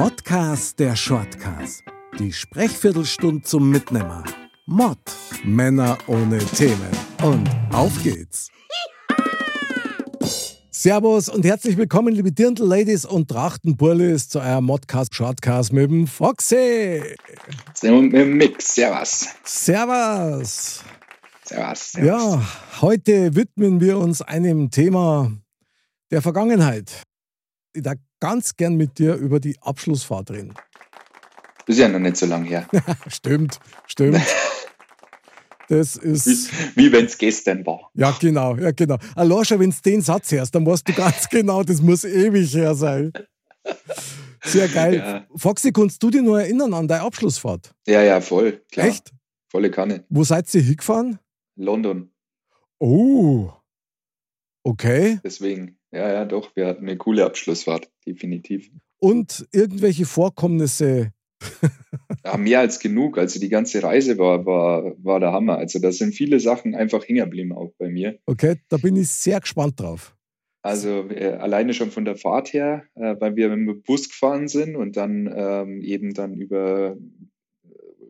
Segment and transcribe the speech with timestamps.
[0.00, 1.82] Modcast der Shortcast.
[2.18, 4.24] Die Sprechviertelstunde zum Mitnehmer.
[4.64, 4.96] Mod.
[5.44, 6.88] Männer ohne Themen.
[7.22, 8.48] Und auf geht's.
[10.70, 17.02] Servus und herzlich willkommen, liebe Dirndl-Ladies und Trachtenburlis, zu eurem Modcast Shortcast mit dem Foxy.
[17.82, 18.76] Und mit dem Mix.
[18.76, 19.26] Servus.
[19.44, 20.82] Servus.
[21.44, 21.92] Servus.
[21.92, 22.06] Servus.
[22.06, 22.42] Ja,
[22.80, 25.30] heute widmen wir uns einem Thema
[26.10, 27.02] der Vergangenheit.
[27.74, 30.54] Da ganz gern mit dir über die Abschlussfahrt reden.
[31.66, 32.68] Das ist ja noch nicht so lange her.
[33.08, 34.20] stimmt, stimmt.
[35.68, 36.26] Das ist.
[36.74, 37.90] Wie, wie wenn es gestern war.
[37.94, 38.98] Ja, genau, ja, genau.
[39.44, 42.74] Schon, wenn du den Satz hörst, dann weißt du ganz genau, das muss ewig her
[42.74, 43.12] sein.
[44.42, 44.96] Sehr geil.
[44.96, 45.26] Ja.
[45.36, 47.72] Foxy, kannst du dich noch erinnern an deine Abschlussfahrt?
[47.86, 48.64] Ja, ja, voll.
[48.72, 48.88] Klar.
[48.88, 49.12] Echt?
[49.48, 50.04] Volle Kanne.
[50.08, 51.18] Wo seid ihr hingefahren?
[51.56, 52.10] London.
[52.78, 53.52] Oh.
[54.62, 55.20] Okay.
[55.22, 55.78] Deswegen.
[55.92, 56.54] Ja, ja, doch.
[56.54, 57.90] Wir hatten eine coole Abschlussfahrt.
[58.06, 58.70] Definitiv.
[58.98, 61.12] Und irgendwelche Vorkommnisse.
[62.24, 63.16] Ja, mehr als genug.
[63.16, 65.56] Also die ganze Reise war, war, war der Hammer.
[65.56, 68.18] Also da sind viele Sachen einfach hängen geblieben auch bei mir.
[68.26, 70.14] Okay, da bin ich sehr gespannt drauf.
[70.62, 74.48] Also äh, alleine schon von der Fahrt her, äh, weil wir mit dem Bus gefahren
[74.48, 76.96] sind und dann ähm, eben dann über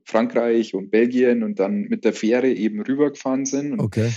[0.05, 3.73] Frankreich und Belgien und dann mit der Fähre eben rübergefahren sind.
[3.73, 4.11] Und Okay.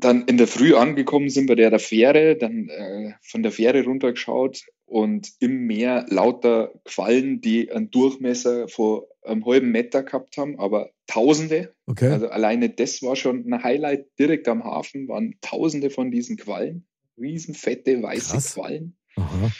[0.00, 3.84] Dann in der Früh angekommen sind bei der, der Fähre, dann äh, von der Fähre
[3.84, 10.58] runtergeschaut und im Meer lauter Quallen, die einen Durchmesser von einem halben Meter gehabt haben,
[10.58, 11.74] aber Tausende.
[11.86, 12.08] Okay.
[12.08, 14.06] Also alleine das war schon ein Highlight.
[14.18, 16.86] Direkt am Hafen waren Tausende von diesen Quallen,
[17.18, 18.54] riesenfette weiße Krass.
[18.54, 18.96] Quallen.
[19.16, 19.50] Aha.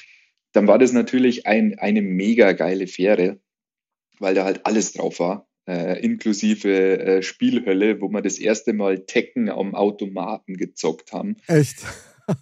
[0.53, 3.41] Dann war das natürlich ein, eine mega geile Fähre,
[4.19, 5.48] weil da halt alles drauf war.
[5.69, 11.37] Äh, inklusive äh, Spielhölle, wo wir das erste Mal Tekken am Automaten gezockt haben.
[11.47, 11.85] Echt?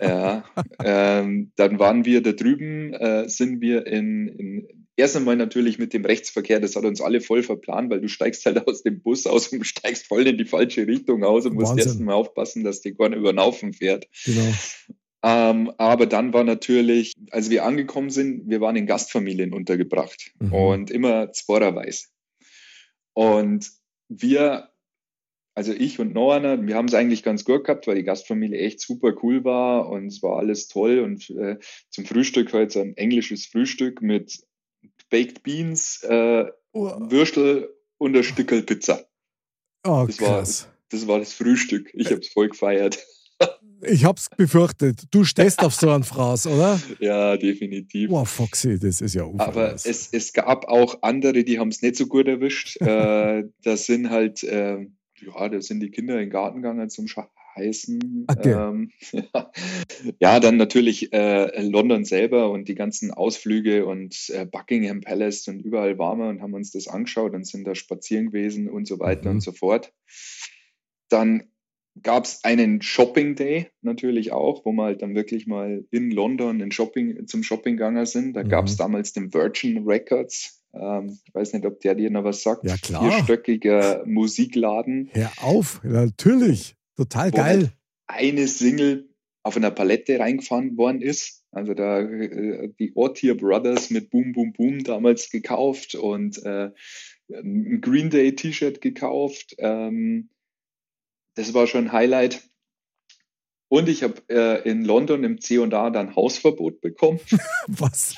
[0.01, 0.45] Ja,
[0.83, 5.93] ähm, dann waren wir da drüben, äh, sind wir in, in erst einmal natürlich mit
[5.93, 9.27] dem Rechtsverkehr, das hat uns alle voll verplant, weil du steigst halt aus dem Bus
[9.27, 11.87] aus und steigst voll in die falsche Richtung aus und musst Wahnsinn.
[11.89, 14.07] erst mal aufpassen, dass die gar nicht über den Haufen fährt.
[14.25, 14.53] Genau.
[15.23, 20.53] Ähm, aber dann war natürlich, als wir angekommen sind, wir waren in Gastfamilien untergebracht Mhm.
[20.53, 22.07] und immer zweierweise.
[23.17, 23.71] Und
[24.09, 24.69] wir,
[25.55, 28.81] also ich und einer, wir haben es eigentlich ganz gut gehabt, weil die Gastfamilie echt
[28.81, 30.99] super cool war und es war alles toll.
[30.99, 31.57] Und äh,
[31.89, 34.45] zum Frühstück war jetzt ein englisches Frühstück mit
[35.09, 39.07] Baked Beans, äh, Oh, Würstel und ein Stückel Pizza.
[39.87, 40.69] oh Das war, krass.
[40.91, 41.91] das war das Frühstück.
[41.95, 42.99] Ich habe es voll gefeiert.
[43.83, 45.05] Ich hab's befürchtet.
[45.13, 46.81] Du stehst auf so einen Fraß, oder?
[46.99, 48.11] Ja, definitiv.
[48.11, 49.75] Wow, Foxy, das ist ja Aber unfassbar.
[49.85, 52.77] es, es gab auch andere, die haben es nicht so gut erwischt.
[52.81, 54.79] äh, das sind halt, äh,
[55.21, 58.27] ja, da sind die Kinder in den Garten gegangen zum Scheißen.
[58.29, 58.53] Okay.
[58.53, 59.53] Ähm, ja.
[60.21, 65.61] ja, dann natürlich äh, London selber und die ganzen Ausflüge und äh, Buckingham Palace und
[65.61, 68.99] überall waren wir und haben uns das angeschaut und sind da spazieren gewesen und so
[68.99, 69.37] weiter Mhm.
[69.37, 69.93] und so fort.
[71.09, 71.45] Dann
[72.03, 76.61] gab es einen Shopping Day natürlich auch, wo wir halt dann wirklich mal in London
[76.61, 78.35] in Shopping, zum Shopping gegangen sind.
[78.35, 78.49] Da Mhm.
[78.49, 80.63] gab es damals den Virgin Records.
[80.75, 82.65] Ähm, ich weiß nicht, ob der dir noch was sagt.
[82.65, 83.03] Ja, klar.
[83.03, 85.09] Vierstöckiger Musikladen.
[85.13, 86.77] Hör auf, natürlich.
[86.97, 87.59] Total Wo geil.
[87.59, 87.73] halt
[88.07, 89.09] eine Single
[89.43, 91.45] auf einer Palette reingefahren worden ist.
[91.53, 96.71] Also da äh, die Ortier Brothers mit Boom Boom Boom damals gekauft und äh,
[97.33, 99.55] ein Green Day T-Shirt gekauft.
[99.59, 100.29] Ähm,
[101.37, 102.43] das war schon ein Highlight.
[103.69, 107.21] Und ich habe äh, in London im C&A dann Hausverbot bekommen.
[107.67, 108.15] Was?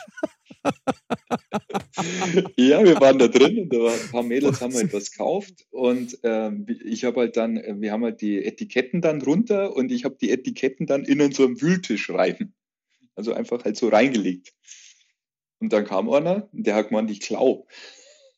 [2.56, 5.66] ja, wir waren da drin und da waren ein paar Mädels haben halt was gekauft
[5.70, 9.92] und ähm, ich habe halt dann, äh, wir haben halt die Etiketten dann runter und
[9.92, 12.54] ich habe die Etiketten dann in so einem Wühltisch rein.
[13.14, 14.52] Also einfach halt so reingelegt.
[15.60, 17.66] Und dann kam einer, und der hat gemeint, ich klau.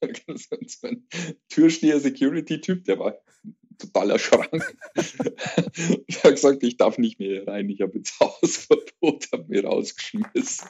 [0.37, 1.07] so ein
[1.49, 3.13] Türsteher-Security-Typ, der war
[3.45, 4.77] ein totaler Schrank.
[6.07, 9.65] ich habe gesagt, ich darf nicht mehr hier rein, ich habe jetzt Hausverbot, habe mir
[9.65, 10.69] rausgeschmissen.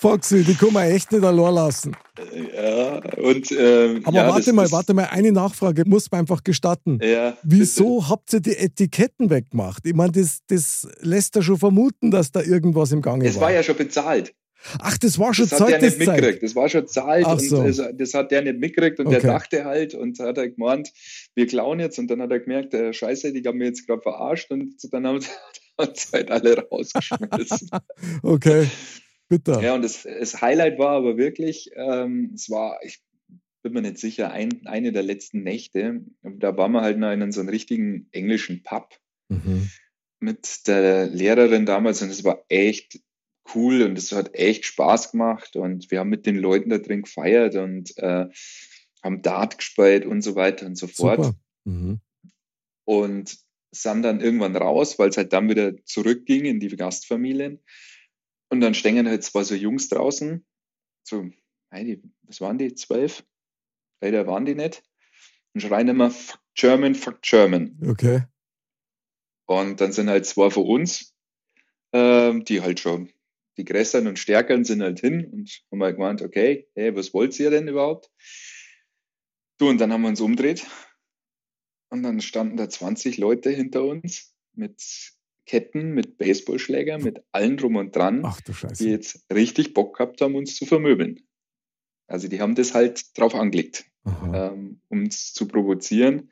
[0.00, 1.96] Foxy, die kann man echt nicht allein lassen.
[2.16, 6.08] Äh, Ja, und, ähm, Aber ja, warte das, mal, das, warte mal, eine Nachfrage muss
[6.12, 7.00] man einfach gestatten.
[7.02, 8.08] Ja, Wieso bitte.
[8.10, 9.84] habt ihr die Etiketten weggemacht?
[9.84, 13.42] Ich meine, das, das lässt ja schon vermuten, dass da irgendwas im Gange Es war.
[13.42, 14.34] war ja schon bezahlt.
[14.80, 16.06] Ach, das war schon Das hat der nicht Zeit.
[16.08, 16.42] mitgekriegt.
[16.42, 17.62] Das war schon zahlt Ach und so.
[17.62, 19.20] das, das hat der nicht mitgekriegt und Okay.
[19.20, 20.92] der dachte halt und hat er gemeint,
[21.34, 24.02] wir klauen jetzt und dann hat er gemerkt, äh, scheiße, die haben mir jetzt gerade
[24.02, 25.20] verarscht und dann haben
[25.94, 27.70] sie halt alle rausgeschmissen.
[28.22, 28.66] Okay,
[29.28, 29.60] bitte.
[29.62, 33.00] ja, und das, das Highlight war aber wirklich, ähm, es war, ich
[33.62, 37.32] bin mir nicht sicher, ein, eine der letzten Nächte, da waren wir halt noch in
[37.32, 38.98] so einem richtigen englischen Pub
[39.30, 39.68] Mhm.
[40.20, 42.98] mit der Lehrerin damals und es war echt
[43.54, 47.02] cool und es hat echt Spaß gemacht und wir haben mit den Leuten da drin
[47.02, 48.26] gefeiert und äh,
[49.02, 51.34] haben Dart gespielt und so weiter und so fort.
[51.64, 52.00] Mhm.
[52.84, 53.36] und
[53.70, 57.62] sind dann irgendwann raus, weil es halt dann wieder zurückging in die Gastfamilien
[58.48, 60.46] und dann stehen halt zwei so Jungs draußen,
[61.06, 61.28] so,
[61.70, 63.24] hey, was waren die, zwölf?
[64.00, 64.82] Leider waren die nicht
[65.54, 67.78] und schreien immer fuck German, fuck German.
[67.86, 68.22] Okay.
[69.46, 71.14] Und dann sind halt zwei von uns,
[71.92, 73.12] ähm, die halt schon
[73.58, 77.38] die Größeren und Stärkeren sind halt hin und haben halt gemeint, okay, hey, was wollt
[77.38, 78.10] ihr denn überhaupt?
[79.58, 80.66] Du, und dann haben wir uns umdreht
[81.90, 84.82] und dann standen da 20 Leute hinter uns mit
[85.44, 90.34] Ketten, mit Baseballschlägern, mit allem drum und dran, Ach die jetzt richtig Bock gehabt haben,
[90.34, 91.26] uns zu vermöbeln.
[92.06, 93.84] Also die haben das halt drauf angelegt
[94.32, 96.30] ähm, um es zu provozieren.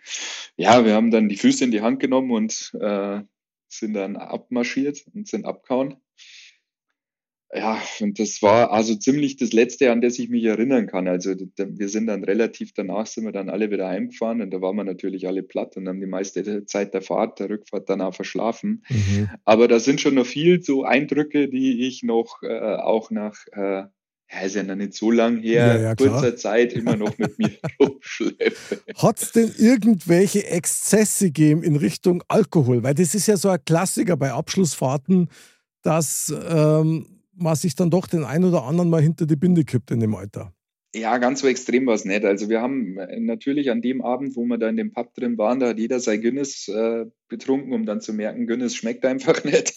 [0.57, 3.23] Ja, wir haben dann die Füße in die Hand genommen und äh,
[3.69, 5.97] sind dann abmarschiert und sind abgehauen.
[7.55, 11.07] Ja, und das war also ziemlich das Letzte, an das ich mich erinnern kann.
[11.07, 14.77] Also wir sind dann relativ danach sind wir dann alle wieder heimgefahren und da waren
[14.77, 18.85] wir natürlich alle platt und haben die meiste Zeit der Fahrt, der Rückfahrt danach verschlafen.
[18.89, 19.29] Mhm.
[19.45, 23.85] Aber da sind schon noch viel so Eindrücke, die ich noch äh, auch nach, äh,
[24.29, 27.39] ja, ist ja noch nicht so lang her, Ja, ja, kurzer Zeit immer noch mit
[27.39, 28.81] mir rumschleppe.
[28.97, 32.83] Hat es denn irgendwelche Exzesse gegeben in Richtung Alkohol?
[32.83, 35.29] Weil das ist ja so ein Klassiker bei Abschlussfahrten,
[35.83, 39.91] dass ähm, man sich dann doch den einen oder anderen mal hinter die Binde kippt
[39.91, 40.53] in dem Alter.
[40.95, 42.25] Ja, ganz so extrem war es nicht.
[42.25, 45.37] Also wir haben äh, natürlich an dem Abend, wo wir da in dem Pub drin
[45.37, 49.45] waren, da hat jeder sein Guinness äh, getrunken, um dann zu merken, Guinness schmeckt einfach
[49.45, 49.75] nicht.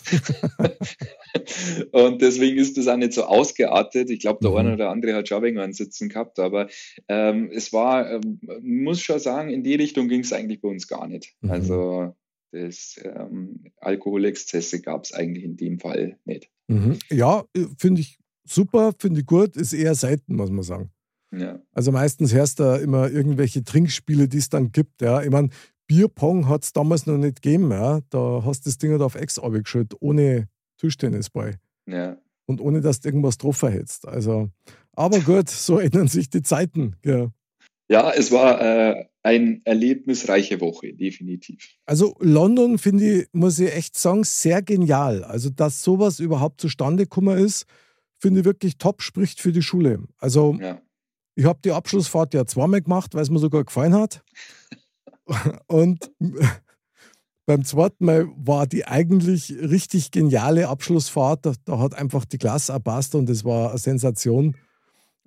[1.92, 4.10] Und deswegen ist das auch nicht so ausgeartet.
[4.10, 4.58] Ich glaube, der Mhm.
[4.58, 6.70] eine oder andere hat schon einen Sitzen gehabt, aber
[7.10, 10.88] ähm, es war, ähm, muss schon sagen, in die Richtung ging es eigentlich bei uns
[10.88, 11.36] gar nicht.
[11.42, 11.52] Mhm.
[11.52, 12.16] Also
[12.52, 16.50] das ähm, Alkoholexzesse gab es eigentlich in dem Fall nicht.
[16.70, 17.00] Mhm.
[17.10, 20.92] Ja, äh, finde ich super, finde ich gut, ist eher selten, muss man sagen.
[21.36, 21.60] Ja.
[21.74, 25.02] Also meistens hörst du da immer irgendwelche Trinkspiele, die es dann gibt.
[25.02, 25.22] Ja.
[25.22, 25.50] Ich meine,
[25.88, 27.72] Bierpong hat es damals noch nicht gegeben.
[27.72, 28.00] Ja.
[28.10, 31.56] Da hast du das Ding halt auf Ex abgeschüttet, ohne Tischtennisball.
[31.88, 32.18] Ja.
[32.46, 34.08] Und ohne, dass du irgendwas drauf verhältst.
[34.08, 34.50] Also,
[34.94, 36.96] aber gut, so ändern sich die Zeiten.
[37.04, 37.32] Ja.
[37.92, 41.76] Ja, es war äh, eine erlebnisreiche Woche, definitiv.
[41.86, 45.24] Also London finde ich, muss ich echt sagen, sehr genial.
[45.24, 47.66] Also, dass sowas überhaupt zustande gekommen ist,
[48.18, 50.04] finde ich wirklich top, spricht für die Schule.
[50.18, 50.82] Also, Ja.
[51.36, 54.24] ich habe die Abschlussfahrt ja zweimal gemacht, weil es mir sogar gefallen hat.
[55.68, 56.12] Und
[57.46, 61.46] beim zweiten Mal war die eigentlich richtig geniale Abschlussfahrt.
[61.46, 64.56] Da, da hat einfach die Klasse erpasst und das war eine Sensation.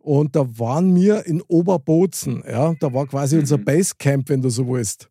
[0.02, 2.42] Und da waren wir in Oberbozen.
[2.46, 2.74] Ja?
[2.80, 3.64] Da war quasi unser Mhm.
[3.64, 5.08] Basecamp, wenn du so willst.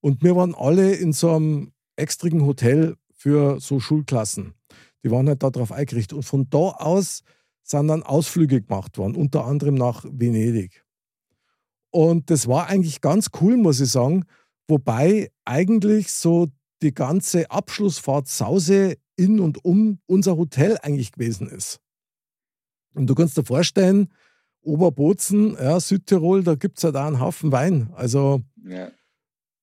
[0.00, 4.54] Und wir waren alle in so einem extrigen Hotel für so Schulklassen.
[5.04, 6.14] Die waren halt darauf eingerichtet.
[6.16, 7.22] Und von da aus
[7.62, 10.82] sind dann Ausflüge gemacht worden, unter anderem nach Venedig.
[11.90, 14.24] Und das war eigentlich ganz cool, muss ich sagen.
[14.66, 16.48] Wobei eigentlich so
[16.80, 21.80] die ganze Abschlussfahrt Sause in und um unser Hotel eigentlich gewesen ist.
[22.94, 24.08] Und du kannst dir vorstellen,
[24.62, 27.90] Oberbozen, ja, Südtirol, da gibt es ja da einen Haufen Wein.
[27.94, 28.90] Also Ja.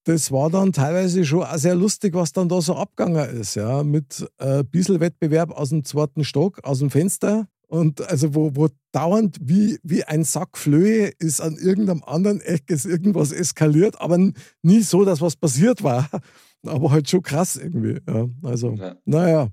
[0.05, 3.83] das war dann teilweise schon auch sehr lustig, was dann da so abgegangen ist, ja,
[3.83, 7.47] mit äh, Bieselwettbewerb aus dem zweiten Stock, aus dem Fenster.
[7.67, 12.63] Und also wo, wo dauernd wie, wie ein Sack Flöhe ist an irgendeinem anderen Eck
[12.71, 14.17] ist irgendwas eskaliert, aber
[14.63, 16.09] nie so, dass was passiert war.
[16.65, 17.99] Aber halt schon krass irgendwie.
[18.05, 18.27] Ja.
[18.43, 18.97] Also, Ja.
[19.05, 19.47] naja.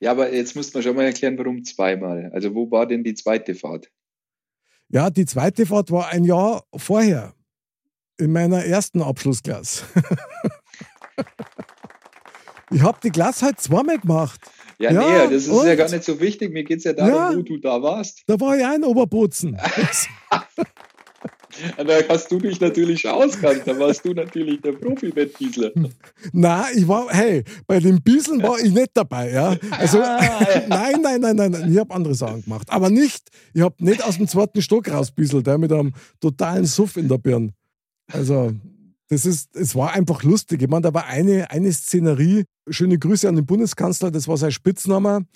[0.00, 2.28] ja, aber jetzt muss man schon mal erklären, warum zweimal.
[2.32, 3.88] Also wo war denn die zweite Fahrt?
[4.92, 7.34] Ja, die zweite Fahrt war ein Jahr vorher.
[8.18, 9.84] In meiner ersten Abschlussklasse.
[12.70, 14.40] ich habe die Klasse halt zweimal gemacht.
[14.78, 15.76] Ja, Ja, nee, das ist ja und?
[15.76, 16.52] gar nicht so wichtig.
[16.52, 17.36] Mir geht es ja darum, Ja.
[17.36, 18.22] wo du da warst.
[18.26, 19.58] Da war ich auch in Oberbozen.
[21.76, 23.62] da hast du dich natürlich auskannt.
[23.64, 25.72] Da warst du natürlich der Profi-Wettbiesler.
[26.32, 29.56] Na, ich war, hey, bei den Bieseln war ich nicht dabei, ja.
[29.70, 30.20] Also, ah.
[30.68, 32.68] nein, nein, nein, nein, nein, ich habe andere Sachen gemacht.
[32.70, 36.96] Aber nicht, ich habe nicht aus dem zweiten Stock rausbieselt, der mit einem totalen Suff
[36.96, 37.52] in der Birne.
[38.12, 38.52] Also,
[39.08, 40.62] das ist, es war einfach lustig.
[40.62, 42.44] Ich meine, da war eine, eine Szenerie.
[42.68, 45.26] Schöne Grüße an den Bundeskanzler, das war sein Spitzname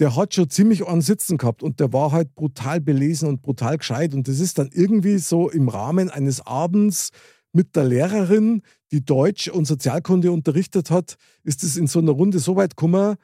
[0.00, 3.78] der hat schon ziemlich einen Sitzen gehabt und der war halt brutal belesen und brutal
[3.78, 4.14] gescheit.
[4.14, 7.10] Und das ist dann irgendwie so im Rahmen eines Abends
[7.52, 8.62] mit der Lehrerin,
[8.92, 13.16] die Deutsch und Sozialkunde unterrichtet hat, ist es in so einer Runde so weit gekommen,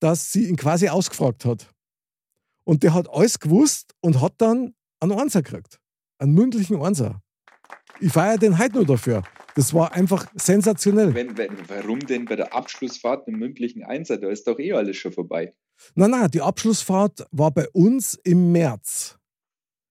[0.00, 1.70] dass sie ihn quasi ausgefragt hat.
[2.64, 5.78] Und der hat alles gewusst und hat dann einen Einser gekriegt.
[6.18, 7.22] Einen mündlichen Einser.
[8.00, 9.22] Ich feiere den heute nur dafür.
[9.54, 11.14] Das war einfach sensationell.
[11.14, 14.18] Wenn, wenn, warum denn bei der Abschlussfahrt einen mündlichen Einser?
[14.18, 15.54] Da ist doch eh alles schon vorbei.
[15.94, 19.18] Nein, nein, die Abschlussfahrt war bei uns im März.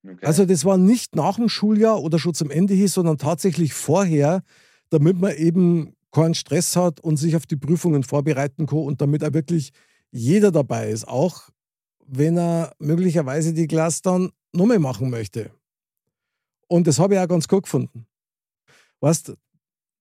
[0.03, 0.25] Okay.
[0.25, 4.43] Also das war nicht nach dem Schuljahr oder schon zum Ende hin, sondern tatsächlich vorher,
[4.89, 9.23] damit man eben keinen Stress hat und sich auf die Prüfungen vorbereiten kann und damit
[9.23, 9.71] auch wirklich
[10.11, 11.49] jeder dabei ist, auch
[12.05, 15.51] wenn er möglicherweise die Klasse dann nochmal machen möchte.
[16.67, 18.05] Und das habe ich auch ganz gut gefunden.
[18.99, 19.33] Weißt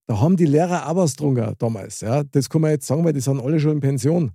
[0.08, 2.00] da haben die Lehrer auch was drunter damals.
[2.00, 2.22] Ja?
[2.22, 4.32] Das kann man jetzt sagen, weil die sind alle schon in Pension.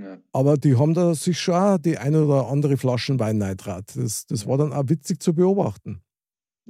[0.00, 0.18] Ja.
[0.32, 3.96] Aber die haben da sich schon auch die eine oder andere Flaschen Wein reintrat.
[3.96, 6.02] Das, das war dann auch witzig zu beobachten.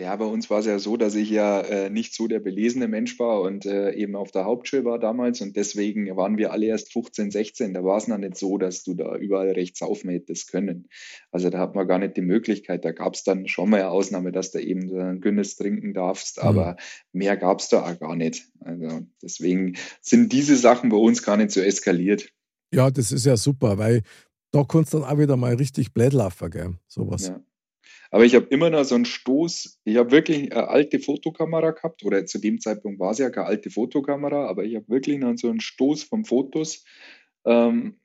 [0.00, 2.88] Ja, bei uns war es ja so, dass ich ja äh, nicht so der belesene
[2.88, 6.66] Mensch war und äh, eben auf der Hauptschule war damals und deswegen waren wir alle
[6.66, 7.74] erst 15, 16.
[7.74, 10.88] Da war es noch nicht so, dass du da überall rechts saufen hättest können.
[11.32, 12.82] Also da hat man gar nicht die Möglichkeit.
[12.86, 15.92] Da gab es dann schon mal eine Ausnahme, dass du eben so ein Günnes trinken
[15.92, 16.48] darfst, mhm.
[16.48, 16.76] aber
[17.12, 18.48] mehr gab es da auch gar nicht.
[18.60, 22.32] Also deswegen sind diese Sachen bei uns gar nicht so eskaliert.
[22.72, 24.02] Ja, das ist ja super, weil
[24.52, 26.74] da kannst du dann auch wieder mal richtig blöd laufen, gell?
[26.86, 27.28] Sowas.
[27.28, 27.40] Ja.
[28.10, 29.80] Aber ich habe immer noch so einen Stoß.
[29.84, 33.46] Ich habe wirklich eine alte Fotokamera gehabt, oder zu dem Zeitpunkt war es ja keine
[33.46, 36.84] alte Fotokamera, aber ich habe wirklich noch so einen Stoß von Fotos,
[37.44, 38.00] ähm,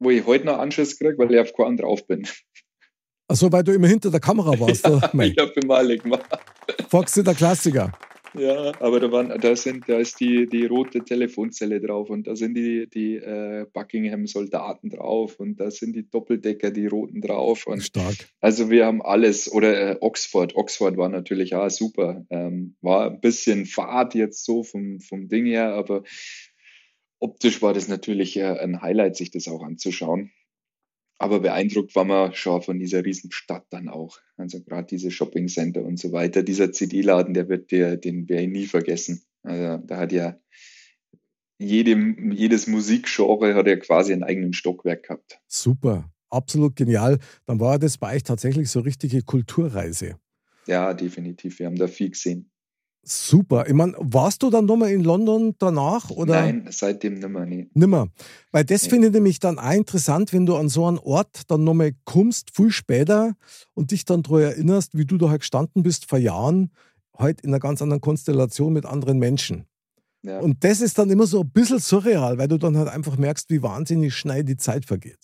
[0.00, 2.26] wo ich heute noch Anschluss kriege, weil ich auf keinen drauf bin.
[3.28, 4.84] Achso, weil du immer hinter der Kamera warst.
[4.84, 6.26] ja, ich habe immer alle gemacht.
[6.88, 7.92] Foxy der Klassiker.
[8.36, 12.34] Ja, aber da, waren, da, sind, da ist die, die rote Telefonzelle drauf und da
[12.34, 17.66] sind die, die äh, Buckingham-Soldaten drauf und da sind die Doppeldecker, die roten drauf.
[17.66, 18.16] Und Stark.
[18.40, 19.50] Also wir haben alles.
[19.50, 20.56] Oder äh, Oxford.
[20.56, 22.26] Oxford war natürlich auch super.
[22.30, 26.02] Ähm, war ein bisschen Fahrt jetzt so vom, vom Ding her, aber
[27.20, 30.32] optisch war das natürlich äh, ein Highlight, sich das auch anzuschauen.
[31.18, 34.18] Aber beeindruckt war man schon von dieser Riesenstadt dann auch.
[34.36, 36.42] Also gerade diese Shopping Center und so weiter.
[36.42, 39.22] Dieser CD-Laden, der wird der, den werde ich nie vergessen.
[39.42, 40.36] Also da hat ja
[41.58, 45.38] jedem, jedes Musikgenre hat ja quasi einen eigenen Stockwerk gehabt.
[45.46, 47.18] Super, absolut genial.
[47.46, 50.16] Dann war das bei euch tatsächlich so richtige Kulturreise.
[50.66, 51.58] Ja, definitiv.
[51.58, 52.50] Wir haben da viel gesehen.
[53.04, 53.66] Super.
[53.66, 56.10] Ich meine, warst du dann nochmal in London danach?
[56.10, 56.42] Oder?
[56.42, 57.68] Nein, seitdem nimmer, nee.
[57.74, 58.08] Nimmer.
[58.50, 58.90] Weil das nee.
[58.90, 62.56] finde ich nämlich dann auch interessant, wenn du an so einen Ort dann nochmal kommst,
[62.56, 63.36] viel später
[63.74, 66.70] und dich dann daran erinnerst, wie du da halt gestanden bist vor Jahren,
[67.16, 69.66] halt in einer ganz anderen Konstellation mit anderen Menschen.
[70.22, 70.38] Ja.
[70.38, 73.50] Und das ist dann immer so ein bisschen surreal, weil du dann halt einfach merkst,
[73.50, 75.18] wie wahnsinnig schnell die Zeit vergeht.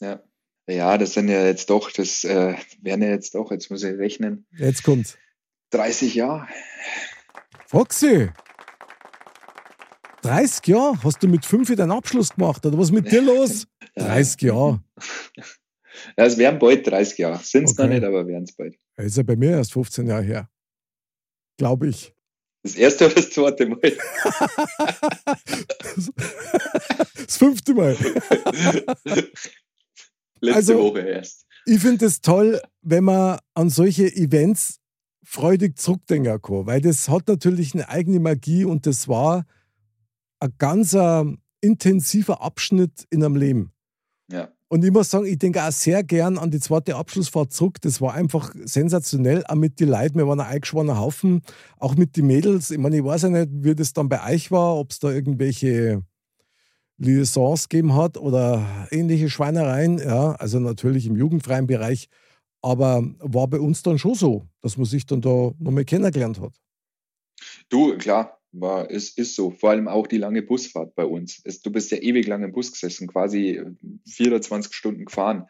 [0.00, 0.22] Ja.
[0.68, 3.96] Ja, das sind ja jetzt doch, das äh, wären ja jetzt doch, jetzt muss ich
[3.96, 4.46] rechnen.
[4.58, 5.16] Jetzt kommt.
[5.70, 6.46] 30 Jahre.
[7.70, 8.30] Foxy,
[10.22, 10.98] 30 Jahre?
[11.04, 12.64] Hast du mit 5 deinen Abschluss gemacht?
[12.64, 13.66] Oder was ist mit dir los?
[13.96, 14.82] 30 Jahre.
[16.16, 17.38] Ja, es wären bald 30 Jahre.
[17.44, 17.82] Sind es okay.
[17.82, 18.74] noch nicht, aber wären es bald.
[18.96, 20.48] Das ist ja bei mir erst 15 Jahre her.
[21.58, 22.14] Glaube ich.
[22.62, 23.78] Das erste oder das zweite Mal?
[27.16, 27.98] das fünfte Mal.
[30.40, 31.44] Letzte also, Woche erst.
[31.66, 34.80] Ich finde es toll, wenn man an solche Events
[35.22, 39.44] freudig zurückdenken kann, weil das hat natürlich eine eigene Magie und das war
[40.40, 41.24] ein ganz äh,
[41.60, 43.72] intensiver Abschnitt in einem Leben.
[44.30, 44.48] Ja.
[44.70, 47.80] Und ich muss sagen, ich denke auch sehr gern an die zweite Abschlussfahrt zurück.
[47.80, 50.18] Das war einfach sensationell, auch mit den Leuten.
[50.18, 51.40] Wir waren ein eingeschworener Haufen,
[51.78, 52.70] auch mit den Mädels.
[52.70, 55.10] Ich meine, ich weiß ja nicht, wie das dann bei euch war, ob es da
[55.10, 56.02] irgendwelche
[56.98, 59.98] Liaisons gegeben hat oder ähnliche Schweinereien.
[59.98, 62.08] Ja, also natürlich im jugendfreien Bereich.
[62.60, 66.54] Aber war bei uns dann schon so, dass man sich dann da nochmal kennengelernt hat.
[67.68, 69.50] Du, klar, war, ist, ist so.
[69.50, 71.40] Vor allem auch die lange Busfahrt bei uns.
[71.44, 73.62] Es, du bist ja ewig lang im Bus gesessen, quasi
[74.06, 75.46] 24 Stunden gefahren.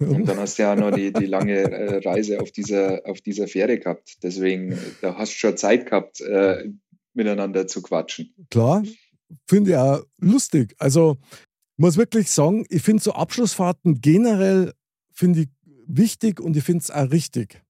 [0.00, 3.46] Und dann hast du ja noch die, die lange äh, Reise auf dieser, auf dieser
[3.46, 4.16] Fähre gehabt.
[4.22, 6.68] Deswegen, da hast du schon Zeit gehabt, äh,
[7.12, 8.34] miteinander zu quatschen.
[8.50, 8.82] Klar,
[9.48, 10.74] finde ich auch lustig.
[10.78, 11.16] Also,
[11.76, 14.72] muss wirklich sagen, ich finde so Abschlussfahrten generell,
[15.12, 15.48] finde ich
[15.86, 17.62] wichtig und ich finde es auch richtig.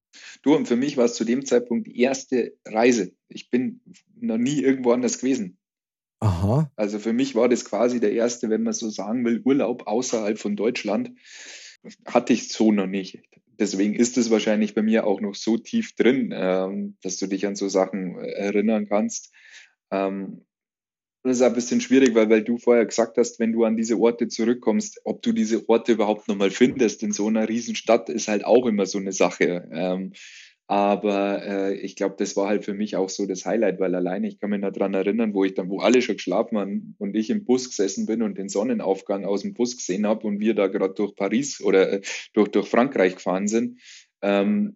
[0.43, 3.11] Du, und für mich war es zu dem Zeitpunkt die erste Reise.
[3.27, 3.81] Ich bin
[4.19, 5.57] noch nie irgendwo anders gewesen.
[6.19, 6.71] Aha.
[6.75, 10.39] Also für mich war das quasi der erste, wenn man so sagen will, Urlaub außerhalb
[10.39, 11.11] von Deutschland.
[12.05, 13.21] Hatte ich so noch nicht.
[13.59, 17.45] Deswegen ist es wahrscheinlich bei mir auch noch so tief drin, ähm, dass du dich
[17.45, 19.31] an so Sachen erinnern kannst.
[21.25, 23.99] Das ist ein bisschen schwierig, weil, weil du vorher gesagt hast, wenn du an diese
[23.99, 28.45] Orte zurückkommst, ob du diese Orte überhaupt nochmal findest in so einer Riesenstadt, ist halt
[28.45, 29.67] auch immer so eine Sache.
[29.71, 30.13] Ähm,
[30.67, 34.27] aber äh, ich glaube, das war halt für mich auch so das Highlight, weil alleine
[34.27, 37.15] ich kann mich noch daran erinnern, wo ich dann, wo alle schon geschlafen haben und
[37.15, 40.53] ich im Bus gesessen bin und den Sonnenaufgang aus dem Bus gesehen habe und wir
[40.53, 42.01] da gerade durch Paris oder äh,
[42.33, 43.81] durch, durch Frankreich gefahren sind.
[44.21, 44.75] Ähm,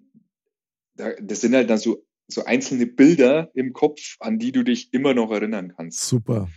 [0.96, 4.94] da, das sind halt dann so so einzelne Bilder im Kopf, an die du dich
[4.94, 6.08] immer noch erinnern kannst.
[6.08, 6.48] Super.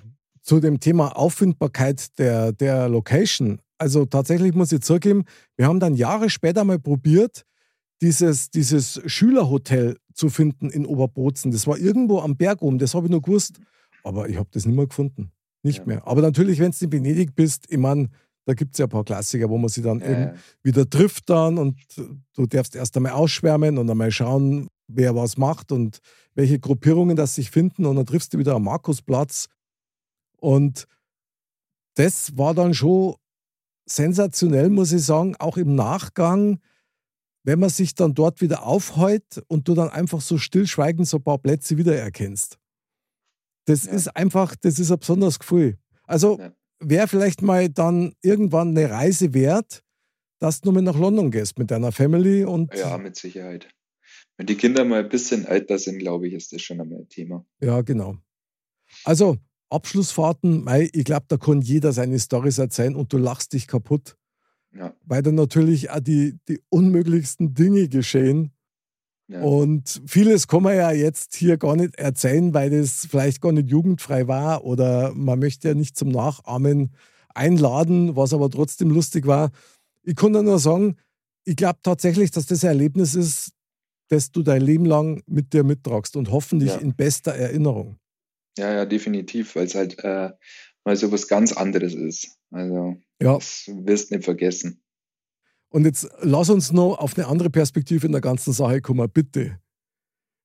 [0.43, 3.61] Zu dem Thema Auffindbarkeit der, der Location.
[3.79, 5.25] Also tatsächlich muss ich zugeben,
[5.57, 7.45] wir haben dann Jahre später mal probiert,
[8.01, 11.53] dieses, dieses Schülerhotel zu finden in Oberbozen.
[11.53, 13.61] Das war irgendwo am Berg oben, das habe ich noch gewusst.
[14.05, 15.31] Aber ich habe das nicht mehr gefunden.
[15.63, 15.85] Nicht ja.
[15.87, 16.07] mehr.
[16.07, 18.09] Aber natürlich, wenn du in Venedig bist, ich meine,
[18.45, 20.35] da gibt es ja ein paar Klassiker, wo man sich dann ja.
[20.63, 21.79] wieder trifft dann und
[22.35, 26.01] du darfst erst einmal ausschwärmen und einmal schauen, wer was macht und
[26.35, 27.87] welche Gruppierungen das sich finden.
[27.87, 29.49] Und dann triffst du wieder am Markusplatz.
[30.39, 30.87] Und
[31.95, 33.15] das war dann schon
[33.87, 36.61] sensationell, muss ich sagen, auch im Nachgang,
[37.45, 41.25] wenn man sich dann dort wieder aufhält und du dann einfach so stillschweigend so ein
[41.25, 42.59] paar Plätze wiedererkennst.
[43.67, 43.93] Das ja.
[43.93, 45.79] ist einfach, das ist ein besonderes Gefühl.
[46.05, 46.53] Also ja.
[46.81, 49.83] wäre vielleicht mal dann irgendwann eine Reise wert,
[50.39, 52.75] dass du nur mal nach London gehst mit deiner Family und.
[52.75, 53.69] Ja, mit Sicherheit.
[54.43, 57.09] Wenn die Kinder mal ein bisschen älter sind, glaube ich, ist das schon einmal ein
[57.09, 57.47] Thema.
[57.61, 58.17] Ja, genau.
[59.05, 59.37] Also,
[59.71, 64.17] Abschlussfahrten, ich glaube, da kann jeder seine Storys erzählen und du lachst dich kaputt.
[64.77, 64.97] Ja.
[65.05, 68.51] Weil dann natürlich auch die, die unmöglichsten Dinge geschehen.
[69.29, 69.43] Ja.
[69.43, 73.71] Und vieles kann man ja jetzt hier gar nicht erzählen, weil das vielleicht gar nicht
[73.71, 76.97] jugendfrei war oder man möchte ja nicht zum Nachahmen
[77.33, 79.53] einladen, was aber trotzdem lustig war.
[80.03, 80.97] Ich kann nur sagen,
[81.45, 83.53] ich glaube tatsächlich, dass das ein Erlebnis ist,
[84.13, 86.77] das du dein Leben lang mit dir mittragst und hoffentlich ja.
[86.77, 87.99] in bester Erinnerung.
[88.59, 90.31] Ja, ja, definitiv, weil es halt äh,
[90.85, 92.37] mal so was ganz anderes ist.
[92.51, 93.35] Also, ja.
[93.35, 94.83] das wirst du nicht vergessen.
[95.71, 99.59] Und jetzt lass uns noch auf eine andere Perspektive in der ganzen Sache kommen, bitte.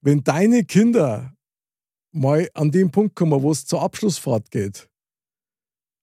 [0.02, 1.36] Wenn deine Kinder
[2.14, 4.88] mal an den Punkt kommen, wo es zur Abschlussfahrt geht,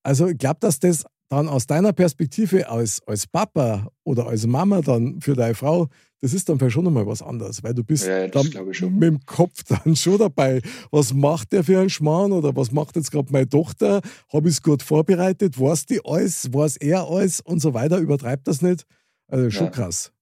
[0.03, 4.83] also ich glaube, dass das dann aus deiner Perspektive als, als Papa oder als Mama
[4.83, 5.89] dann für deine Frau
[6.25, 9.21] das ist dann vielleicht schon nochmal was anderes, weil du bist ja, dann mit dem
[9.27, 10.63] Kopf dann schon dabei.
[10.91, 14.01] Was macht der für einen Schmarrn oder was macht jetzt gerade meine Tochter?
[14.33, 15.61] Habe ich es gut vorbereitet?
[15.61, 16.51] Weiß die alles?
[16.51, 17.43] Weiß er alles?
[17.43, 17.99] Und so weiter.
[17.99, 18.87] Übertreibt das nicht?
[19.29, 19.71] Also schon ja.
[19.73, 20.13] krass.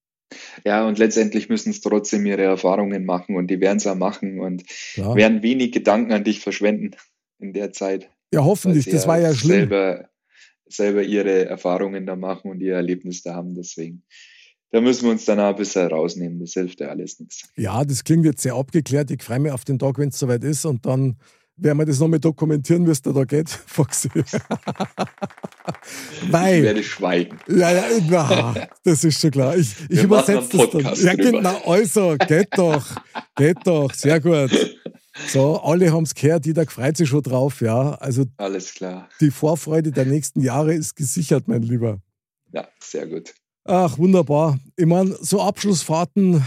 [0.65, 4.41] Ja, und letztendlich müssen es trotzdem ihre Erfahrungen machen und die werden es auch machen
[4.41, 5.15] und Klar.
[5.15, 6.97] werden wenig Gedanken an dich verschwenden
[7.39, 8.11] in der Zeit.
[8.35, 8.87] Ja, hoffentlich.
[8.87, 9.69] Das war ja schlimm.
[9.69, 10.09] Selber,
[10.67, 13.55] selber ihre Erfahrungen da machen und ihr Erlebnis da haben.
[13.55, 14.03] Deswegen
[14.73, 16.41] da müssen wir uns dann auch ein bisschen rausnehmen.
[16.41, 17.43] Das hilft ja alles nichts.
[17.57, 19.11] Ja, das klingt jetzt sehr abgeklärt.
[19.11, 21.19] Ich freue mich auf den Tag, wenn es soweit ist und dann
[21.57, 24.09] werden wir das nochmal dokumentieren, wie es da, da geht, Foxy.
[26.31, 27.39] Weil, ich werde schweigen.
[27.49, 29.55] Ja, ja, na, das ist schon klar.
[29.57, 30.95] Ich, ich übersetze das dann.
[30.95, 32.83] Ja, genau, also, geht doch,
[33.37, 34.51] geht doch, sehr gut.
[35.29, 37.93] So, alle haben es gehört, jeder freut sich schon drauf, ja.
[37.97, 39.11] Also, alles klar.
[39.21, 42.01] Die Vorfreude der nächsten Jahre ist gesichert, mein Lieber.
[42.53, 43.35] Ja, sehr gut.
[43.65, 44.59] Ach, wunderbar.
[44.77, 46.45] Ich meine, so Abschlussfahrten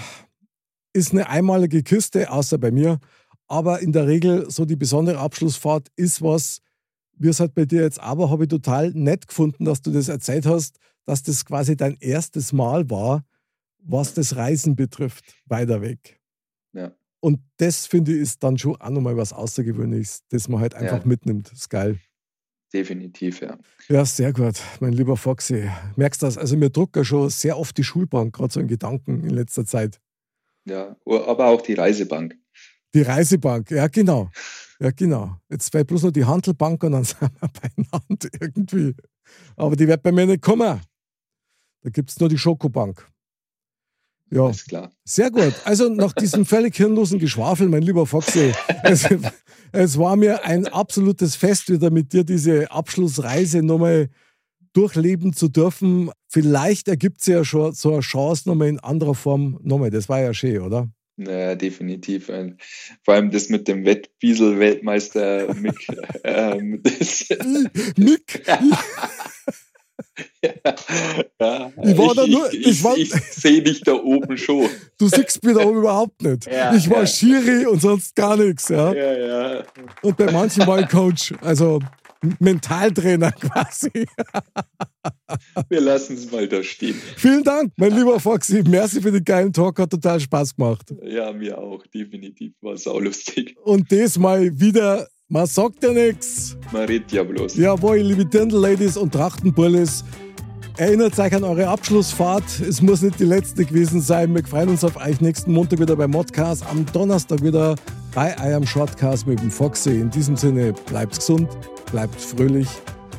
[0.93, 2.99] ist eine einmalige Kiste, außer bei mir.
[3.47, 6.61] Aber in der Regel, so die besondere Abschlussfahrt ist was,
[7.17, 10.09] wie es halt bei dir jetzt aber, habe ich total nett gefunden, dass du das
[10.09, 13.23] erzählt hast, dass das quasi dein erstes Mal war,
[13.79, 16.19] was das Reisen betrifft, weiter weg.
[16.73, 16.91] Ja.
[17.19, 20.99] Und das, finde ich, ist dann schon auch nochmal was Außergewöhnliches, das man halt einfach
[20.99, 21.05] ja.
[21.05, 21.51] mitnimmt.
[21.51, 21.99] Das ist geil.
[22.75, 23.57] Definitiv, ja.
[23.87, 25.71] Ja, sehr gut, mein lieber Foxy.
[25.95, 26.37] Merkst du das?
[26.37, 29.65] Also, mir druckt ja schon sehr oft die Schulbank, gerade so in Gedanken in letzter
[29.65, 30.01] Zeit.
[30.65, 32.35] Ja, aber auch die Reisebank.
[32.93, 34.29] Die Reisebank, ja, genau.
[34.81, 35.37] Ja, genau.
[35.49, 38.93] Jetzt fällt bloß noch die Handelbank und dann sind wir beieinander irgendwie.
[39.55, 40.81] Aber die wird bei mir nicht kommen.
[41.81, 43.09] Da gibt es nur die Schokobank.
[44.31, 44.91] Ja, ist klar.
[45.03, 45.53] Sehr gut.
[45.65, 49.07] Also nach diesem völlig hirnlosen Geschwafel, mein lieber Foxy, es,
[49.71, 54.09] es, war mir ein absolutes Fest, wieder mit dir diese Abschlussreise nochmal
[54.73, 56.09] durchleben zu dürfen.
[56.27, 59.91] Vielleicht ergibt es ja schon so eine Chance nochmal in anderer Form nochmal.
[59.91, 60.89] Das war ja schön, oder?
[61.17, 62.29] Naja, definitiv.
[63.03, 65.87] Vor allem das mit dem Wettbiesel-Weltmeister Mick.
[66.23, 66.61] äh,
[67.97, 68.45] Mick?
[70.43, 74.67] ja, Ich war da nur- Ich, ich ich, war- ich sehe dich da oben schon.
[74.97, 76.45] Du siehst mich da oben überhaupt nicht.
[76.47, 77.07] Ja, ich war ja.
[77.07, 78.69] Schiri und sonst gar nichts.
[78.69, 78.93] Ja?
[78.93, 79.17] Ja,
[79.57, 79.63] ja.
[80.01, 81.79] Und bei manchen war ich Coach, also
[82.39, 83.91] Mentaltrainer quasi.
[85.69, 86.95] Wir lassen es mal da stehen.
[87.17, 88.63] Vielen Dank, mein lieber Foxy.
[88.67, 90.93] Merci für den geilen Talk, hat total Spaß gemacht.
[91.03, 92.53] Ja, mir auch, definitiv.
[92.61, 93.55] War saulustig.
[93.63, 96.57] Und das mal wieder, man sagt ja nichts.
[96.71, 97.55] Man redet ja bloß.
[97.55, 100.03] Jawohl, liebe Dirndl-Ladies und Trachtenbullis,
[100.77, 102.43] erinnert euch an eure Abschlussfahrt.
[102.59, 104.33] Es muss nicht die letzte gewesen sein.
[104.33, 107.75] Wir freuen uns auf euch nächsten Montag wieder bei Modcast, am Donnerstag wieder
[108.13, 109.99] bei eurem Shortcast mit dem Foxy.
[109.99, 111.49] In diesem Sinne, bleibt gesund,
[111.91, 112.69] bleibt fröhlich,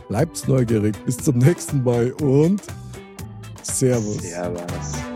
[0.09, 0.95] bleibt neugierig.
[1.05, 2.63] Bis zum nächsten Mal und
[3.63, 4.23] Servus.
[4.23, 5.16] Servus.